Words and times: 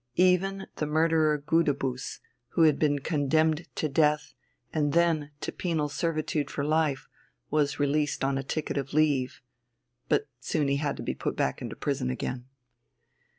Even 0.17 0.65
the 0.77 0.87
murderer 0.87 1.37
Gudebus, 1.37 2.21
who 2.53 2.63
had 2.63 2.79
been 2.79 2.97
condemned 2.97 3.67
to 3.75 3.87
death, 3.87 4.33
and 4.73 4.93
then 4.93 5.29
to 5.41 5.51
penal 5.51 5.89
servitude 5.89 6.49
for 6.49 6.63
life, 6.63 7.07
was 7.51 7.79
released 7.79 8.23
on 8.23 8.41
ticket 8.45 8.77
of 8.79 8.93
leave. 8.95 9.43
But 10.09 10.21
he 10.23 10.27
soon 10.43 10.69
had 10.69 10.97
to 10.97 11.03
be 11.03 11.13
put 11.13 11.35
back 11.35 11.61
into 11.61 11.75
prison 11.75 12.09
again. 12.09 12.45